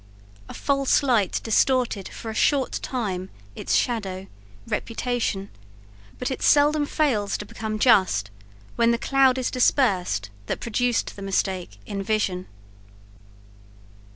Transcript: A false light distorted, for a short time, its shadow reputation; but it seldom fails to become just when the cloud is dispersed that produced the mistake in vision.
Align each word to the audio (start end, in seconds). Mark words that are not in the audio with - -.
A 0.49 0.55
false 0.55 1.03
light 1.03 1.39
distorted, 1.43 2.09
for 2.09 2.31
a 2.31 2.33
short 2.33 2.79
time, 2.81 3.29
its 3.55 3.75
shadow 3.75 4.25
reputation; 4.67 5.51
but 6.17 6.31
it 6.31 6.41
seldom 6.41 6.87
fails 6.87 7.37
to 7.37 7.45
become 7.45 7.77
just 7.77 8.31
when 8.77 8.89
the 8.89 8.97
cloud 8.97 9.37
is 9.37 9.51
dispersed 9.51 10.31
that 10.47 10.59
produced 10.59 11.15
the 11.15 11.21
mistake 11.21 11.77
in 11.85 12.01
vision. 12.01 12.47